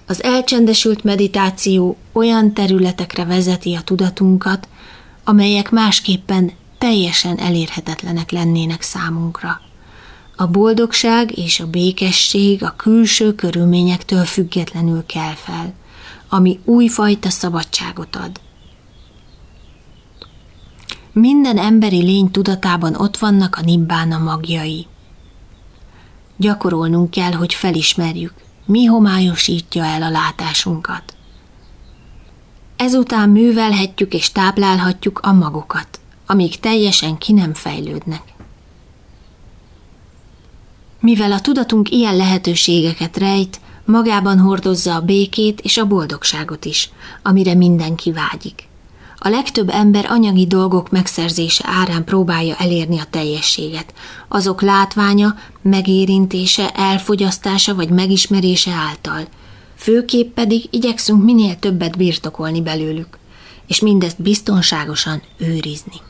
Az 0.10 0.24
elcsendesült 0.24 1.04
meditáció 1.04 1.98
olyan 2.12 2.54
területekre 2.54 3.26
vezeti 3.26 3.76
a 3.76 3.82
tudatunkat, 3.82 4.68
amelyek 5.24 5.72
másképpen 5.72 6.52
teljesen 6.78 7.38
elérhetetlenek 7.38 8.32
lennének 8.32 8.82
számunkra. 8.82 9.62
A 10.36 10.48
boldogság 10.48 11.38
és 11.38 11.60
a 11.60 11.68
békesség 11.68 12.64
a 12.64 12.74
külső 12.78 13.36
körülményektől 13.36 14.24
függetlenül 14.26 15.06
kell 15.06 15.34
fel, 15.34 15.74
ami 16.30 16.60
újfajta 16.66 17.30
szabadságot 17.30 18.16
ad. 18.16 18.40
Minden 21.12 21.58
emberi 21.58 22.02
lény 22.02 22.32
tudatában 22.32 22.96
ott 22.96 23.18
vannak 23.18 23.56
a 23.56 23.62
nibbána 23.62 24.18
magjai. 24.18 24.88
Gyakorolnunk 26.38 27.12
kell, 27.12 27.32
hogy 27.32 27.54
felismerjük, 27.54 28.34
mi 28.70 28.86
homályosítja 28.86 29.86
el 29.86 30.02
a 30.02 30.10
látásunkat. 30.10 31.16
Ezután 32.76 33.30
művelhetjük 33.30 34.14
és 34.14 34.32
táplálhatjuk 34.32 35.20
a 35.20 35.32
magokat, 35.32 36.00
amíg 36.26 36.60
teljesen 36.60 37.18
ki 37.18 37.34
nem 37.34 37.54
fejlődnek. 37.54 38.22
Mivel 41.00 41.32
a 41.32 41.42
tudatunk 41.42 41.92
ilyen 41.92 42.16
lehetőségeket 42.16 43.18
rejt, 43.18 43.60
magában 43.86 44.40
hordozza 44.40 44.96
a 44.96 45.02
békét 45.02 45.62
és 45.62 45.78
a 45.78 45.88
boldogságot 45.88 46.66
is, 46.66 46.90
amire 47.22 47.54
mindenki 47.54 48.12
vágyik. 48.12 48.69
A 49.22 49.30
legtöbb 49.30 49.70
ember 49.70 50.06
anyagi 50.10 50.48
dolgok 50.48 50.90
megszerzése 50.90 51.64
árán 51.68 52.04
próbálja 52.04 52.56
elérni 52.56 53.00
a 53.00 53.08
teljességet. 53.10 53.94
Azok 54.28 54.62
látványa, 54.62 55.36
megérintése, 55.62 56.70
elfogyasztása 56.70 57.76
vagy 57.76 57.90
megismerése 57.90 58.72
által. 58.72 59.28
Főképp 59.76 60.34
pedig 60.34 60.68
igyekszünk 60.70 61.24
minél 61.24 61.60
többet 61.60 61.98
birtokolni 61.98 62.62
belőlük, 62.62 63.18
és 63.68 63.80
mindezt 63.80 64.22
biztonságosan 64.22 65.22
őrizni. 65.38 66.02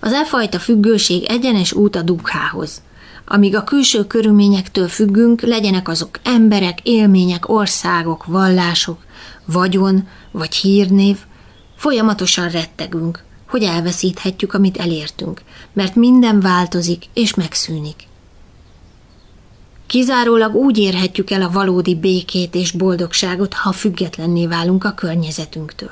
Az 0.00 0.12
e 0.12 0.24
fajta 0.24 0.58
függőség 0.58 1.24
egyenes 1.24 1.72
út 1.72 1.96
a 1.96 2.02
dughához. 2.02 2.82
Amíg 3.26 3.56
a 3.56 3.64
külső 3.64 4.06
körülményektől 4.06 4.88
függünk, 4.88 5.40
legyenek 5.40 5.88
azok 5.88 6.20
emberek, 6.22 6.78
élmények, 6.82 7.48
országok, 7.48 8.24
vallások, 8.24 8.98
vagyon 9.44 10.08
vagy 10.30 10.54
hírnév, 10.54 11.18
Folyamatosan 11.78 12.48
rettegünk, 12.48 13.24
hogy 13.48 13.62
elveszíthetjük, 13.62 14.54
amit 14.54 14.76
elértünk, 14.76 15.42
mert 15.72 15.94
minden 15.94 16.40
változik 16.40 17.04
és 17.14 17.34
megszűnik. 17.34 18.06
Kizárólag 19.86 20.54
úgy 20.54 20.78
érhetjük 20.78 21.30
el 21.30 21.42
a 21.42 21.50
valódi 21.50 21.94
békét 21.94 22.54
és 22.54 22.70
boldogságot, 22.70 23.54
ha 23.54 23.72
függetlenné 23.72 24.46
válunk 24.46 24.84
a 24.84 24.92
környezetünktől. 24.92 25.90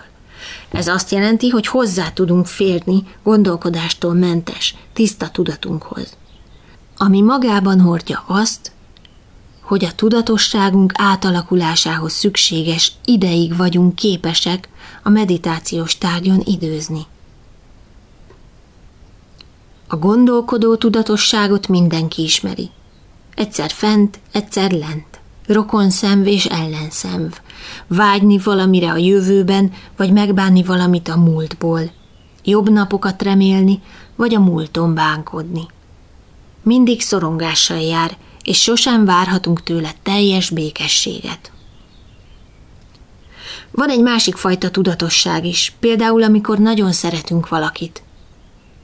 Ez 0.71 0.89
azt 0.89 1.11
jelenti, 1.11 1.49
hogy 1.49 1.67
hozzá 1.67 2.11
tudunk 2.11 2.47
férni 2.47 3.03
gondolkodástól 3.23 4.15
mentes, 4.15 4.75
tiszta 4.93 5.29
tudatunkhoz, 5.29 6.17
ami 6.97 7.21
magában 7.21 7.81
hordja 7.81 8.25
azt, 8.27 8.73
hogy 9.67 9.85
a 9.85 9.95
tudatosságunk 9.95 10.93
átalakulásához 10.95 12.13
szükséges 12.13 12.93
ideig 13.05 13.57
vagyunk 13.57 13.95
képesek 13.95 14.69
a 15.03 15.09
meditációs 15.09 15.99
tárgyon 15.99 16.43
időzni. 16.45 17.07
A 19.89 19.97
gondolkodó 19.97 20.77
tudatosságot 20.77 21.69
mindenki 21.69 22.23
ismeri. 22.23 22.71
Egyszer 23.35 23.71
fent, 23.71 24.19
egyszer 24.33 24.71
lent. 24.71 25.21
Rokon 25.47 25.91
szemv 25.91 26.27
és 26.27 26.45
ellenszemv. 26.45 27.39
Vágyni 27.87 28.39
valamire 28.39 28.91
a 28.91 28.97
jövőben, 28.97 29.73
vagy 29.97 30.13
megbánni 30.13 30.63
valamit 30.63 31.09
a 31.09 31.17
múltból. 31.17 31.91
Jobb 32.45 32.71
napokat 32.71 33.23
remélni, 33.23 33.81
vagy 34.17 34.35
a 34.35 34.41
múlton 34.41 34.95
bánkodni. 34.95 35.67
Mindig 36.63 37.01
szorongással 37.01 37.81
jár, 37.81 38.17
és 38.47 38.63
sosem 38.63 39.05
várhatunk 39.05 39.63
tőle 39.63 39.91
teljes 40.03 40.51
békességet. 40.51 41.51
Van 43.71 43.89
egy 43.89 44.01
másik 44.01 44.37
fajta 44.37 44.71
tudatosság 44.71 45.45
is, 45.45 45.73
például 45.81 46.23
amikor 46.23 46.59
nagyon 46.59 46.93
szeretünk 46.93 47.49
valakit. 47.49 48.03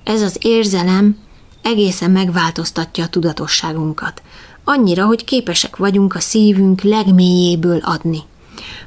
Ez 0.04 0.22
az 0.22 0.36
érzelem 0.40 1.18
egészen 1.62 2.10
megváltoztatja 2.10 3.04
a 3.04 3.08
tudatosságunkat, 3.08 4.22
annyira, 4.64 5.06
hogy 5.06 5.24
képesek 5.24 5.76
vagyunk 5.76 6.14
a 6.14 6.20
szívünk 6.20 6.80
legmélyéből 6.80 7.78
adni. 7.82 8.20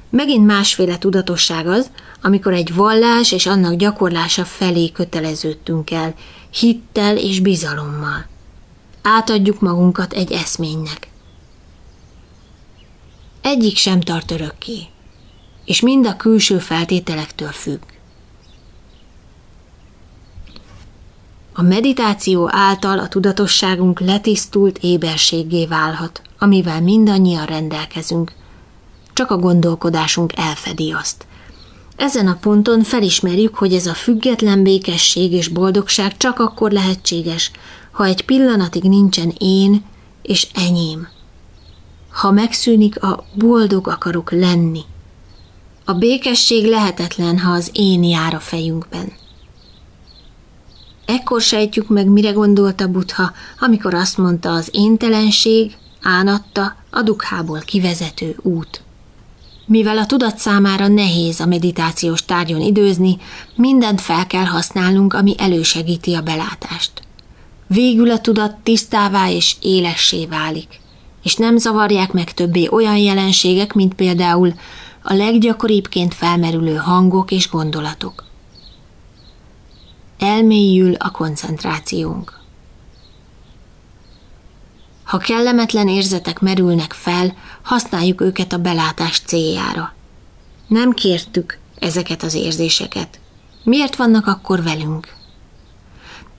Megint 0.09 0.45
másféle 0.45 0.97
tudatosság 0.97 1.67
az, 1.67 1.89
amikor 2.21 2.53
egy 2.53 2.73
vallás 2.73 3.31
és 3.31 3.45
annak 3.45 3.73
gyakorlása 3.73 4.45
felé 4.45 4.91
köteleződtünk 4.91 5.91
el, 5.91 6.13
hittel 6.51 7.17
és 7.17 7.39
bizalommal. 7.39 8.25
Átadjuk 9.07 9.59
magunkat 9.59 10.13
egy 10.13 10.31
eszménynek. 10.31 11.07
Egyik 13.41 13.77
sem 13.77 13.99
tart 13.99 14.31
örökké 14.31 14.87
és 15.65 15.81
mind 15.81 16.05
a 16.05 16.15
külső 16.15 16.59
feltételektől 16.59 17.51
függ. 17.51 17.81
A 21.53 21.61
meditáció 21.61 22.49
által 22.51 22.99
a 22.99 23.07
tudatosságunk 23.07 23.99
letisztult 23.99 24.77
éberséggé 24.81 25.65
válhat, 25.65 26.21
amivel 26.37 26.81
mindannyian 26.81 27.45
rendelkezünk, 27.45 28.31
csak 29.13 29.31
a 29.31 29.37
gondolkodásunk 29.37 30.37
elfedi 30.37 30.91
azt. 30.91 31.25
Ezen 31.95 32.27
a 32.27 32.38
ponton 32.41 32.84
felismerjük, 32.84 33.55
hogy 33.55 33.73
ez 33.73 33.86
a 33.86 33.93
független 33.93 34.63
békesség 34.63 35.31
és 35.31 35.47
boldogság 35.47 36.17
csak 36.17 36.39
akkor 36.39 36.71
lehetséges, 36.71 37.51
ha 37.91 38.05
egy 38.05 38.25
pillanatig 38.25 38.84
nincsen 38.84 39.34
én 39.38 39.84
és 40.21 40.47
enyém. 40.53 41.08
Ha 42.12 42.31
megszűnik 42.31 43.03
a 43.03 43.25
boldog 43.34 43.88
akarok 43.88 44.31
lenni– 44.31 44.81
a 45.88 45.93
békesség 45.93 46.65
lehetetlen, 46.65 47.39
ha 47.39 47.51
az 47.51 47.69
én 47.73 48.03
jár 48.03 48.34
a 48.34 48.39
fejünkben. 48.39 49.12
Ekkor 51.05 51.41
sejtjük 51.41 51.88
meg, 51.88 52.08
mire 52.08 52.31
gondolta 52.31 52.88
Butha, 52.88 53.31
amikor 53.60 53.93
azt 53.93 54.17
mondta, 54.17 54.51
az 54.51 54.69
éntelenség, 54.71 55.77
ánatta 56.01 56.75
a 56.89 57.01
dukhából 57.01 57.60
kivezető 57.60 58.36
út. 58.41 58.81
Mivel 59.67 59.97
a 59.97 60.06
tudat 60.06 60.38
számára 60.38 60.88
nehéz 60.88 61.39
a 61.39 61.45
meditációs 61.45 62.25
tárgyon 62.25 62.62
időzni, 62.62 63.17
mindent 63.56 64.01
fel 64.01 64.28
kell 64.28 64.45
használnunk, 64.45 65.13
ami 65.13 65.36
elősegíti 65.38 66.13
a 66.13 66.21
belátást. 66.21 66.91
Végül 67.67 68.12
a 68.12 68.19
tudat 68.19 68.56
tisztává 68.63 69.30
és 69.30 69.56
élessé 69.62 70.25
válik, 70.25 70.80
és 71.23 71.36
nem 71.36 71.58
zavarják 71.58 72.12
meg 72.12 72.34
többé 72.34 72.67
olyan 72.71 72.97
jelenségek, 72.97 73.73
mint 73.73 73.93
például 73.93 74.54
a 75.01 75.13
leggyakoribbként 75.13 76.13
felmerülő 76.13 76.75
hangok 76.75 77.32
és 77.32 77.49
gondolatok. 77.49 78.23
Elmélyül 80.19 80.93
a 80.93 81.12
koncentrációnk. 81.12 82.44
Ha 85.05 85.17
kellemetlen 85.17 85.87
érzetek 85.87 86.39
merülnek 86.39 86.93
fel, 86.93 87.35
használjuk 87.61 88.21
őket 88.21 88.53
a 88.53 88.57
belátás 88.57 89.19
céljára. 89.19 89.93
Nem 90.67 90.91
kértük 90.91 91.57
ezeket 91.79 92.23
az 92.23 92.33
érzéseket. 92.33 93.19
Miért 93.63 93.95
vannak 93.95 94.27
akkor 94.27 94.63
velünk? 94.63 95.13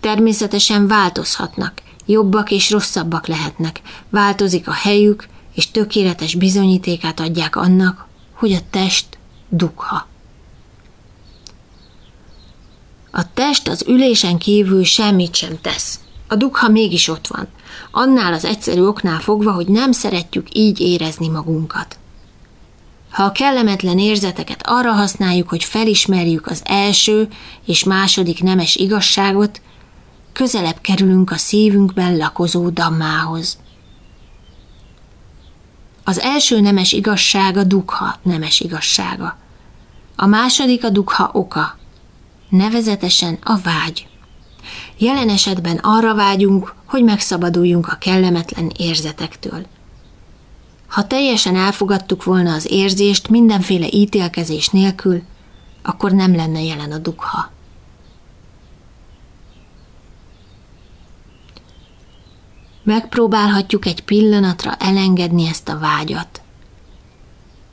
Természetesen 0.00 0.86
változhatnak, 0.86 1.72
jobbak 2.06 2.50
és 2.50 2.70
rosszabbak 2.70 3.26
lehetnek, 3.26 3.80
változik 4.10 4.68
a 4.68 4.72
helyük, 4.72 5.28
és 5.54 5.70
tökéletes 5.70 6.34
bizonyítékát 6.34 7.20
adják 7.20 7.56
annak, 7.56 8.06
hogy 8.32 8.52
a 8.52 8.60
test 8.70 9.18
dugha. 9.48 10.06
A 13.10 13.32
test 13.32 13.68
az 13.68 13.84
ülésen 13.88 14.38
kívül 14.38 14.84
semmit 14.84 15.34
sem 15.34 15.60
tesz. 15.60 16.00
A 16.28 16.34
dugha 16.34 16.68
mégis 16.68 17.08
ott 17.08 17.26
van. 17.26 17.48
Annál 17.90 18.32
az 18.32 18.44
egyszerű 18.44 18.82
oknál 18.82 19.20
fogva, 19.20 19.52
hogy 19.52 19.66
nem 19.66 19.92
szeretjük 19.92 20.46
így 20.52 20.80
érezni 20.80 21.28
magunkat. 21.28 21.98
Ha 23.10 23.22
a 23.22 23.32
kellemetlen 23.32 23.98
érzeteket 23.98 24.62
arra 24.66 24.92
használjuk, 24.92 25.48
hogy 25.48 25.64
felismerjük 25.64 26.46
az 26.46 26.62
első 26.64 27.28
és 27.64 27.84
második 27.84 28.42
nemes 28.42 28.76
igazságot, 28.76 29.60
közelebb 30.32 30.80
kerülünk 30.80 31.30
a 31.30 31.36
szívünkben 31.36 32.16
lakozó 32.16 32.68
dammához. 32.68 33.58
Az 36.04 36.20
első 36.20 36.60
nemes 36.60 36.92
igazsága 36.92 37.64
dukha 37.64 38.18
nemes 38.22 38.60
igazsága. 38.60 39.36
A 40.16 40.26
második 40.26 40.84
a 40.84 40.90
dukha 40.90 41.30
oka, 41.32 41.78
nevezetesen 42.48 43.38
a 43.42 43.58
vágy. 43.58 44.08
Jelen 44.96 45.28
esetben 45.28 45.76
arra 45.76 46.14
vágyunk, 46.14 46.74
hogy 46.86 47.04
megszabaduljunk 47.04 47.88
a 47.88 47.96
kellemetlen 48.00 48.72
érzetektől. 48.78 49.66
Ha 50.86 51.06
teljesen 51.06 51.56
elfogadtuk 51.56 52.24
volna 52.24 52.52
az 52.52 52.70
érzést 52.70 53.28
mindenféle 53.28 53.86
ítélkezés 53.90 54.68
nélkül, 54.68 55.22
akkor 55.82 56.12
nem 56.12 56.34
lenne 56.34 56.62
jelen 56.62 56.92
a 56.92 56.98
dukha. 56.98 57.50
Megpróbálhatjuk 62.82 63.86
egy 63.86 64.04
pillanatra 64.04 64.74
elengedni 64.74 65.46
ezt 65.48 65.68
a 65.68 65.78
vágyat. 65.78 66.40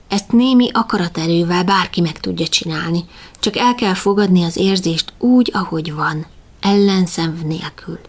Ezt 0.07 0.31
némi 0.31 0.69
akaraterővel 0.73 1.63
bárki 1.63 2.01
meg 2.01 2.19
tudja 2.19 2.47
csinálni, 2.47 3.05
csak 3.39 3.57
el 3.57 3.75
kell 3.75 3.93
fogadni 3.93 4.43
az 4.43 4.57
érzést 4.57 5.13
úgy, 5.19 5.51
ahogy 5.53 5.93
van 5.93 6.25
ellenszenv 6.63 7.41
nélkül. 7.41 7.99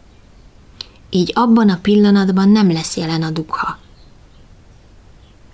Így 1.11 1.33
abban 1.35 1.71
a 1.71 1.79
pillanatban 1.83 2.49
nem 2.49 2.73
lesz 2.73 2.97
jelen 2.97 3.23
a 3.23 3.31
dukha. 3.31 3.79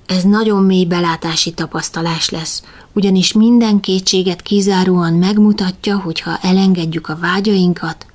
Ez 0.07 0.23
nagyon 0.23 0.63
mély 0.63 0.85
belátási 0.85 1.53
tapasztalás 1.53 2.31
lesz, 2.31 2.63
ugyanis 2.93 3.33
minden 3.33 3.81
kétséget 3.81 4.43
kizáróan 4.43 5.13
megmutatja, 5.13 5.99
hogy 5.99 6.21
ha 6.21 6.39
elengedjük 6.43 7.09
a 7.09 7.17
vágyainkat, 7.17 8.07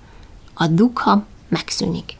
a 0.53 0.67
dukha 0.67 1.25
megszűnik. 1.49 2.17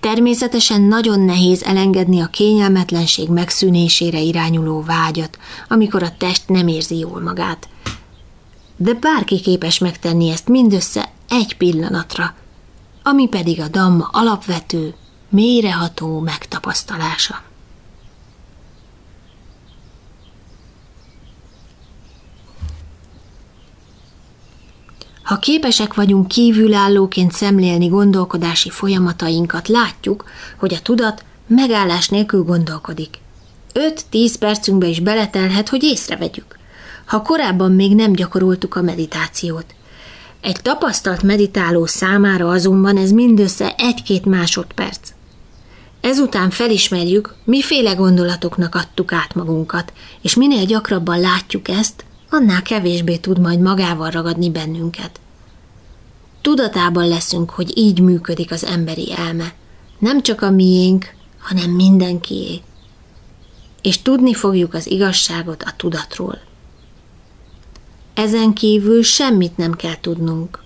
Természetesen 0.00 0.80
nagyon 0.80 1.20
nehéz 1.20 1.62
elengedni 1.62 2.20
a 2.20 2.26
kényelmetlenség 2.26 3.28
megszűnésére 3.28 4.20
irányuló 4.20 4.82
vágyat, 4.82 5.38
amikor 5.68 6.02
a 6.02 6.16
test 6.16 6.48
nem 6.48 6.68
érzi 6.68 6.98
jól 6.98 7.20
magát. 7.20 7.68
De 8.76 8.94
bárki 8.94 9.40
képes 9.40 9.78
megtenni 9.78 10.30
ezt 10.30 10.48
mindössze 10.48 11.10
egy 11.28 11.56
pillanatra, 11.56 12.34
ami 13.02 13.28
pedig 13.28 13.60
a 13.60 13.68
damma 13.68 14.08
alapvető, 14.12 14.94
mélyreható 15.28 16.20
megtapasztalása. 16.20 17.42
Ha 25.22 25.38
képesek 25.38 25.94
vagyunk 25.94 26.28
kívülállóként 26.28 27.32
szemlélni 27.32 27.86
gondolkodási 27.86 28.70
folyamatainkat, 28.70 29.68
látjuk, 29.68 30.24
hogy 30.58 30.74
a 30.74 30.82
tudat 30.82 31.24
megállás 31.46 32.08
nélkül 32.08 32.42
gondolkodik. 32.42 33.18
5-10 33.74 34.34
percünkbe 34.38 34.86
is 34.86 35.00
beletelhet, 35.00 35.68
hogy 35.68 35.82
észrevegyük. 35.82 36.58
Ha 37.04 37.22
korábban 37.22 37.72
még 37.72 37.94
nem 37.94 38.12
gyakoroltuk 38.12 38.76
a 38.76 38.82
meditációt. 38.82 39.66
Egy 40.40 40.60
tapasztalt 40.62 41.22
meditáló 41.22 41.86
számára 41.86 42.48
azonban 42.48 42.96
ez 42.96 43.10
mindössze 43.10 43.74
egy-két 43.78 44.24
másodperc. 44.24 45.12
Ezután 46.00 46.50
felismerjük, 46.50 47.34
miféle 47.44 47.92
gondolatoknak 47.94 48.74
adtuk 48.74 49.12
át 49.12 49.34
magunkat, 49.34 49.92
és 50.22 50.34
minél 50.34 50.64
gyakrabban 50.64 51.20
látjuk 51.20 51.68
ezt, 51.68 52.04
annál 52.30 52.62
kevésbé 52.62 53.16
tud 53.16 53.38
majd 53.38 53.60
magával 53.60 54.10
ragadni 54.10 54.50
bennünket. 54.50 55.20
Tudatában 56.40 57.08
leszünk, 57.08 57.50
hogy 57.50 57.78
így 57.78 58.00
működik 58.00 58.52
az 58.52 58.64
emberi 58.64 59.12
elme. 59.16 59.52
Nem 59.98 60.22
csak 60.22 60.42
a 60.42 60.50
miénk, 60.50 61.14
hanem 61.38 61.70
mindenkié. 61.70 62.60
És 63.82 64.02
tudni 64.02 64.34
fogjuk 64.34 64.74
az 64.74 64.90
igazságot 64.90 65.62
a 65.62 65.72
tudatról. 65.76 66.38
Ezen 68.14 68.52
kívül 68.52 69.02
semmit 69.02 69.56
nem 69.56 69.72
kell 69.72 70.00
tudnunk. 70.00 70.62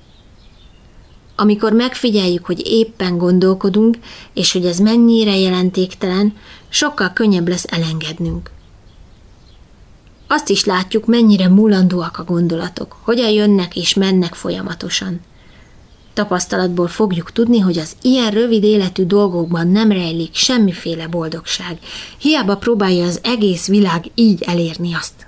Amikor 1.36 1.72
megfigyeljük, 1.72 2.44
hogy 2.46 2.66
éppen 2.66 3.18
gondolkodunk, 3.18 3.98
és 4.34 4.52
hogy 4.52 4.66
ez 4.66 4.78
mennyire 4.78 5.36
jelentéktelen, 5.36 6.36
sokkal 6.68 7.12
könnyebb 7.12 7.48
lesz 7.48 7.64
elengednünk. 7.68 8.50
Azt 10.26 10.48
is 10.48 10.64
látjuk, 10.64 11.06
mennyire 11.06 11.48
mulandóak 11.48 12.18
a 12.18 12.24
gondolatok, 12.24 12.96
hogyan 13.02 13.30
jönnek 13.30 13.76
és 13.76 13.94
mennek 13.94 14.34
folyamatosan. 14.34 15.20
Tapasztalatból 16.14 16.88
fogjuk 16.88 17.32
tudni, 17.32 17.58
hogy 17.58 17.78
az 17.78 17.96
ilyen 18.02 18.30
rövid 18.30 18.64
életű 18.64 19.04
dolgokban 19.04 19.68
nem 19.68 19.92
rejlik 19.92 20.34
semmiféle 20.34 21.06
boldogság. 21.06 21.78
Hiába 22.18 22.56
próbálja 22.56 23.04
az 23.06 23.20
egész 23.22 23.66
világ 23.66 24.10
így 24.14 24.42
elérni 24.42 24.94
azt. 24.94 25.27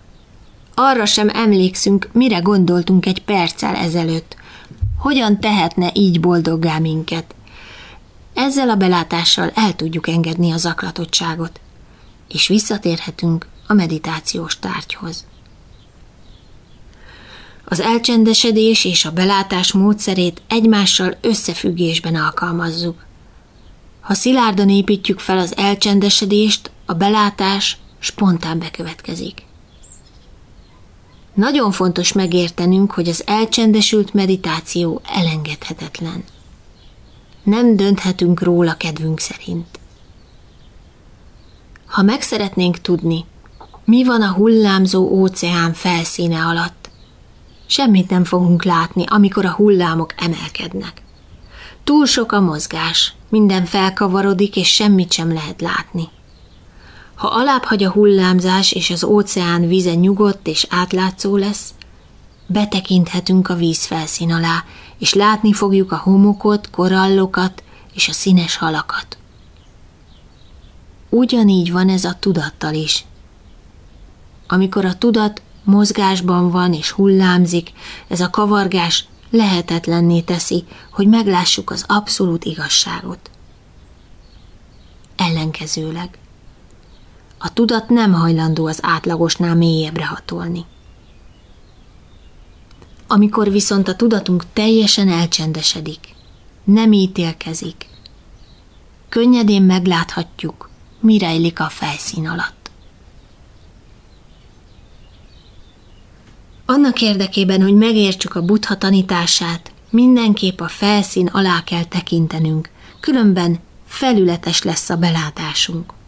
Arra 0.83 1.07
sem 1.07 1.29
emlékszünk, 1.29 2.09
mire 2.13 2.39
gondoltunk 2.39 3.07
egy 3.07 3.23
perccel 3.23 3.75
ezelőtt. 3.77 4.37
Hogyan 4.99 5.41
tehetne 5.41 5.91
így 5.95 6.21
boldoggá 6.21 6.79
minket? 6.79 7.35
Ezzel 8.35 8.71
a 8.71 8.75
belátással 8.75 9.51
el 9.55 9.77
tudjuk 9.77 10.09
engedni 10.09 10.51
a 10.51 10.57
zaklatottságot, 10.57 11.61
és 12.29 12.49
visszatérhetünk 12.49 13.47
a 13.67 13.73
meditációs 13.73 14.59
tárgyhoz. 14.59 15.27
Az 17.65 17.81
elcsendesedés 17.81 18.85
és 18.85 19.05
a 19.05 19.11
belátás 19.11 19.73
módszerét 19.73 20.43
egymással 20.49 21.17
összefüggésben 21.21 22.15
alkalmazzuk. 22.15 23.05
Ha 24.01 24.15
szilárdan 24.15 24.69
építjük 24.69 25.19
fel 25.19 25.39
az 25.39 25.57
elcsendesedést, 25.57 26.71
a 26.87 26.93
belátás 26.93 27.77
spontán 27.99 28.59
bekövetkezik. 28.59 29.49
Nagyon 31.41 31.71
fontos 31.71 32.13
megértenünk, 32.13 32.91
hogy 32.91 33.09
az 33.09 33.23
elcsendesült 33.27 34.15
meditáció 34.15 35.01
elengedhetetlen. 35.05 36.25
Nem 37.43 37.77
dönthetünk 37.77 38.43
róla 38.43 38.75
kedvünk 38.77 39.21
szerint. 39.21 39.67
Ha 41.87 42.03
meg 42.03 42.23
szeretnénk 42.23 42.79
tudni, 42.79 43.25
mi 43.85 44.05
van 44.05 44.23
a 44.23 44.33
hullámzó 44.33 45.09
óceán 45.09 45.73
felszíne 45.73 46.45
alatt? 46.45 46.91
Semmit 47.67 48.11
nem 48.11 48.25
fogunk 48.25 48.65
látni, 48.65 49.05
amikor 49.07 49.45
a 49.45 49.55
hullámok 49.55 50.15
emelkednek. 50.17 51.03
Túl 51.85 52.07
sok 52.07 52.33
a 52.33 52.41
mozgás, 52.41 53.15
minden 53.29 53.65
felkavarodik, 53.65 54.57
és 54.57 54.75
semmit 54.75 55.13
sem 55.13 55.33
lehet 55.33 55.61
látni. 55.61 56.09
Ha 57.21 57.29
alább 57.29 57.63
hagy 57.65 57.83
a 57.83 57.91
hullámzás, 57.91 58.73
és 58.73 58.91
az 58.91 59.05
óceán 59.05 59.69
víze 59.69 59.95
nyugodt 59.95 60.47
és 60.47 60.67
átlátszó 60.69 61.37
lesz, 61.37 61.75
betekinthetünk 62.47 63.49
a 63.49 63.55
víz 63.55 63.85
felszín 63.85 64.33
alá, 64.33 64.65
és 64.99 65.15
látni 65.15 65.53
fogjuk 65.53 65.93
a 65.93 65.97
homokot, 65.97 66.71
korallokat 66.71 67.63
és 67.95 68.09
a 68.09 68.13
színes 68.13 68.57
halakat. 68.57 69.19
Ugyanígy 71.09 71.73
van 71.73 71.89
ez 71.89 72.05
a 72.05 72.17
tudattal 72.21 72.75
is– 72.75 73.05
amikor 74.53 74.85
a 74.85 74.95
tudat 74.95 75.43
mozgásban 75.65 76.51
van 76.51 76.73
és 76.73 76.91
hullámzik, 76.91 77.73
ez 78.09 78.21
a 78.21 78.31
kavargás 78.31 79.05
lehetetlenné 79.31 80.21
teszi, 80.21 80.65
hogy 80.93 81.09
meglássuk 81.09 81.71
az 81.71 81.85
abszolút 81.89 82.45
igazságot. 82.45 83.31
Ellenkezőleg. 85.17 86.20
A 87.43 87.53
tudat 87.53 87.89
nem 87.89 88.13
hajlandó 88.13 88.67
az 88.67 88.79
átlagosnál 88.83 89.55
mélyebbre 89.55 90.07
hatolni. 90.07 90.65
Amikor 93.07 93.51
viszont 93.51 93.89
a 93.89 93.97
tudatunk 93.97 94.45
teljesen 94.53 95.09
elcsendesedik, 95.09 96.15
nem 96.65 96.93
ítélkezik, 96.93 97.87
könnyedén 99.09 99.63
megláthatjuk, 99.63 100.71
mi 101.01 101.19
rejlik 101.19 101.61
a 101.61 101.69
felszín 101.69 102.29
alatt. 102.29 102.71
Annak 106.67 107.01
érdekében, 107.01 107.63
hogy 107.63 107.75
megértsük 107.75 108.35
a 108.35 108.45
buddha 108.45 108.79
tanítását, 108.79 109.73
mindenképp 109.91 110.61
a 110.61 110.69
felszín 110.69 111.27
alá 111.27 111.65
kell 111.65 111.85
tekintenünk, 111.85 112.71
különben 113.01 113.59
felületes 113.87 114.63
lesz 114.63 114.91
a 114.91 114.97
belátásunk. 114.97 115.99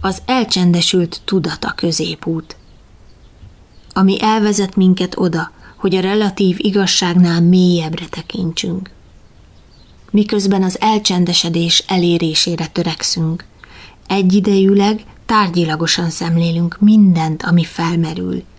Az 0.00 0.22
elcsendesült 0.26 1.20
tudat 1.24 1.64
a 1.64 1.72
középút, 1.76 2.56
ami 3.92 4.22
elvezet 4.22 4.76
minket 4.76 5.16
oda, 5.16 5.50
hogy 5.76 5.94
a 5.94 6.00
relatív 6.00 6.56
igazságnál 6.58 7.40
mélyebbre 7.40 8.06
tekintsünk. 8.06 8.90
Miközben 10.10 10.62
az 10.62 10.80
elcsendesedés 10.80 11.84
elérésére 11.86 12.66
törekszünk, 12.66 13.44
egyidejűleg 14.06 15.04
tárgyilagosan 15.26 16.10
szemlélünk 16.10 16.76
mindent, 16.80 17.42
ami 17.42 17.64
felmerül– 17.64 18.42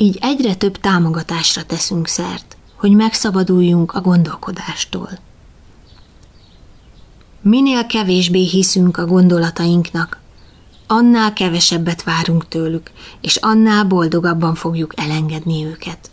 így 0.00 0.18
egyre 0.20 0.54
több 0.54 0.80
támogatásra 0.80 1.64
teszünk 1.64 2.06
szert, 2.06 2.56
hogy 2.74 2.92
megszabaduljunk 2.92 3.94
a 3.94 4.00
gondolkodástól. 4.00 5.10
Minél 7.40 7.86
kevésbé 7.86 8.44
hiszünk 8.44 8.96
a 8.96 9.06
gondolatainknak, 9.06 10.20
annál 10.90 11.32
kevesebbet 11.32 12.02
várunk 12.02 12.48
tőlük, 12.48 12.90
és 13.20 13.36
annál 13.36 13.84
boldogabban 13.84 14.54
fogjuk 14.54 14.92
elengedni 14.96 15.64
őket. 15.64 16.10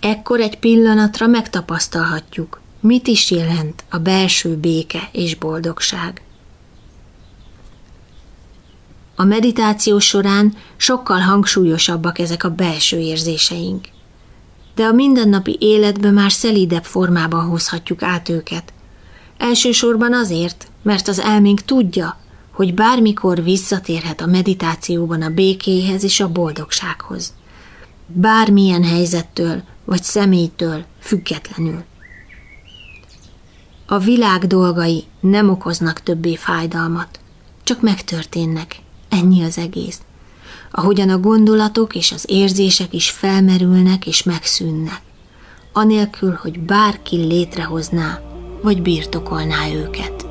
Ekkor 0.00 0.40
egy 0.40 0.58
pillanatra 0.58 1.26
megtapasztalhatjuk, 1.26 2.60
mit 2.80 3.06
is 3.06 3.30
jelent 3.30 3.84
a 3.90 3.98
belső 3.98 4.56
béke 4.56 5.08
és 5.12 5.36
boldogság. 5.36 6.20
A 9.16 9.24
meditáció 9.24 9.98
során 9.98 10.54
sokkal 10.76 11.18
hangsúlyosabbak 11.20 12.18
ezek 12.18 12.44
a 12.44 12.50
belső 12.50 12.98
érzéseink. 12.98 13.88
de 14.74 14.84
a 14.84 14.92
mindennapi 14.92 15.56
életbe 15.60 16.10
már 16.10 16.32
szelídebb 16.32 16.84
formában 16.84 17.44
hozhatjuk 17.44 18.02
át 18.02 18.28
őket. 18.28 18.72
Elsősorban 19.38 20.14
azért, 20.14 20.68
mert 20.82 21.08
az 21.08 21.18
elménk 21.18 21.60
tudja, 21.60 22.16
hogy 22.56 22.74
bármikor 22.74 23.42
visszatérhet 23.42 24.20
a 24.20 24.26
meditációban 24.26 25.22
a 25.22 25.30
békéhez 25.30 26.04
és 26.04 26.20
a 26.20 26.32
boldogsághoz. 26.32 27.34
Bármilyen 28.06 28.84
helyzettől 28.84 29.62
vagy 29.84 30.02
személytől 30.02 30.84
függetlenül. 31.00 31.84
A 33.86 33.98
világ 33.98 34.46
dolgai 34.46 35.04
nem 35.20 35.50
okoznak 35.50 36.02
többé 36.02 36.36
fájdalmat, 36.36 37.20
csak 37.62 37.80
megtörténnek. 37.80 38.76
Ennyi 39.08 39.42
az 39.42 39.58
egész. 39.58 40.00
Ahogyan 40.70 41.08
a 41.08 41.18
gondolatok 41.18 41.94
és 41.94 42.12
az 42.12 42.24
érzések 42.28 42.92
is 42.92 43.10
felmerülnek 43.10 44.06
és 44.06 44.22
megszűnnek, 44.22 45.00
anélkül, 45.72 46.38
hogy 46.42 46.60
bárki 46.60 47.16
létrehozná 47.16 48.20
vagy 48.62 48.82
birtokolná 48.82 49.68
őket. 49.68 50.25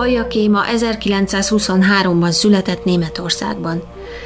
Alja 0.00 0.26
Kéma 0.26 0.62
1923-ban 0.76 2.30
született 2.30 2.84
Németországban. 2.84 3.82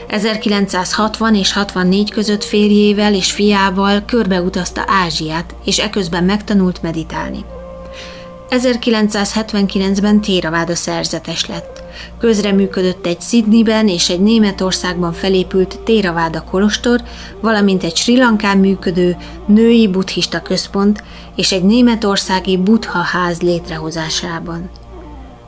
1960 0.09 1.35
és 1.35 1.53
64 1.53 2.11
között 2.11 2.45
férjével 2.45 3.15
és 3.15 3.33
fiával 3.33 4.03
körbeutazta 4.07 4.85
Ázsiát, 4.87 5.55
és 5.65 5.79
eközben 5.79 6.25
megtanult 6.25 6.83
meditálni. 6.83 7.45
1979-ben 8.51 10.21
Téraváda 10.21 10.75
szerzetes 10.75 11.47
lett. 11.47 11.83
Közreműködött 12.19 13.07
egy 13.07 13.21
Sydneyben 13.21 13.89
és 13.89 14.09
egy 14.09 14.21
Németországban 14.21 15.13
felépült 15.13 15.79
Téraváda 15.85 16.43
kolostor, 16.43 17.03
valamint 17.41 17.83
egy 17.83 17.97
Sri 17.97 18.17
Lankán 18.17 18.59
működő 18.59 19.17
női 19.47 19.89
buddhista 19.89 20.43
központ 20.43 21.03
és 21.37 21.53
egy 21.53 21.63
németországi 21.63 22.57
buddha 22.57 23.01
ház 23.01 23.41
létrehozásában. 23.41 24.71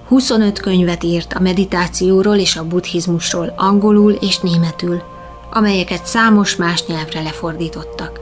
25 0.09 0.61
könyvet 0.61 1.03
írt 1.03 1.33
a 1.33 1.41
meditációról 1.41 2.37
és 2.37 2.57
a 2.57 2.67
buddhizmusról 2.67 3.53
angolul 3.57 4.13
és 4.13 4.39
németül, 4.39 5.03
amelyeket 5.51 6.07
számos 6.07 6.57
más 6.57 6.87
nyelvre 6.87 7.23
lefordítottak. 7.23 8.21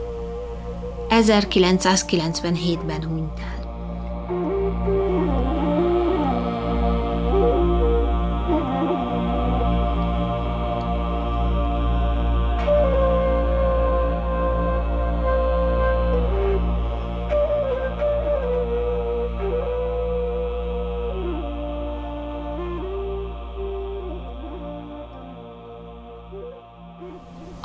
1997-ben 1.08 3.04
hunyt 3.04 3.38
el. 3.38 3.53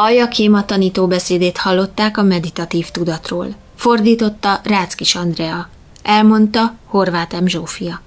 Alja 0.02 0.28
Kéma 0.28 0.66
tanító 0.66 1.08
beszédét 1.08 1.58
hallották 1.58 2.18
a 2.18 2.24
meditatív 2.24 2.90
tudatról. 2.90 3.48
Fordította 3.76 4.60
Ráckis 4.64 5.16
Andrea. 5.16 5.70
Elmondta 6.04 6.76
Horváth 6.86 7.42
M. 7.42 7.46
Zsófia. 7.48 8.02